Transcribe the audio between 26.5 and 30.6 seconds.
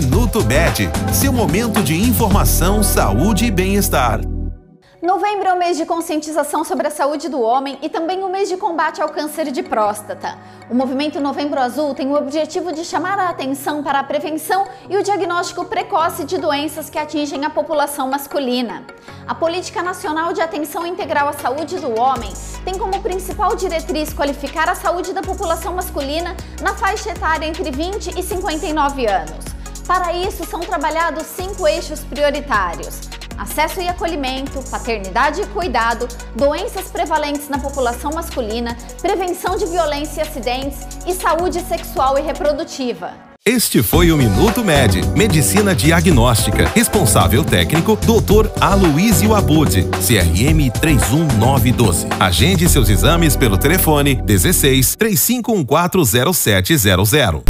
na faixa etária entre 20 e 59 anos. Para isso, são